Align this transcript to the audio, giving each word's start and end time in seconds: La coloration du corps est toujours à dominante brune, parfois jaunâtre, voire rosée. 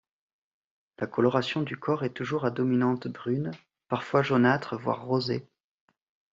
La 0.97 1.05
coloration 1.05 1.61
du 1.61 1.77
corps 1.77 2.03
est 2.03 2.09
toujours 2.09 2.45
à 2.45 2.49
dominante 2.49 3.07
brune, 3.07 3.51
parfois 3.87 4.23
jaunâtre, 4.23 4.75
voire 4.75 5.05
rosée. 5.05 5.47